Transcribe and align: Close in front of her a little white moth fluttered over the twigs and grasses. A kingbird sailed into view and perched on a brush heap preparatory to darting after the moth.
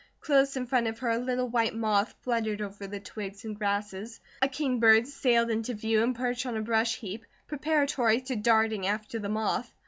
Close 0.19 0.57
in 0.57 0.65
front 0.65 0.87
of 0.87 0.97
her 0.97 1.11
a 1.11 1.19
little 1.19 1.47
white 1.47 1.75
moth 1.75 2.15
fluttered 2.21 2.59
over 2.59 2.87
the 2.87 2.99
twigs 2.99 3.45
and 3.45 3.59
grasses. 3.59 4.19
A 4.41 4.47
kingbird 4.47 5.05
sailed 5.05 5.51
into 5.51 5.75
view 5.75 6.01
and 6.01 6.15
perched 6.15 6.47
on 6.47 6.57
a 6.57 6.61
brush 6.63 6.95
heap 6.95 7.23
preparatory 7.45 8.19
to 8.21 8.35
darting 8.35 8.87
after 8.87 9.19
the 9.19 9.29
moth. 9.29 9.71